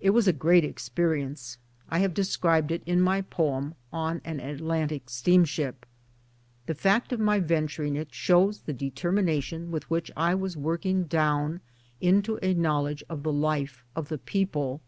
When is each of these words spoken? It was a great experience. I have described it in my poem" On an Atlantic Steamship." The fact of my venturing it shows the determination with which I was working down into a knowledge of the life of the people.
It 0.00 0.10
was 0.16 0.26
a 0.26 0.32
great 0.32 0.64
experience. 0.64 1.58
I 1.90 1.98
have 1.98 2.14
described 2.14 2.70
it 2.72 2.82
in 2.86 2.98
my 3.02 3.20
poem" 3.20 3.74
On 4.06 4.22
an 4.24 4.40
Atlantic 4.40 5.10
Steamship." 5.10 5.84
The 6.64 6.74
fact 6.74 7.12
of 7.12 7.20
my 7.20 7.40
venturing 7.40 7.94
it 7.94 8.08
shows 8.14 8.62
the 8.62 8.72
determination 8.72 9.70
with 9.70 9.90
which 9.90 10.10
I 10.16 10.34
was 10.34 10.56
working 10.56 11.04
down 11.04 11.60
into 12.00 12.38
a 12.42 12.54
knowledge 12.54 13.04
of 13.10 13.22
the 13.22 13.34
life 13.34 13.84
of 13.94 14.08
the 14.08 14.16
people. 14.16 14.80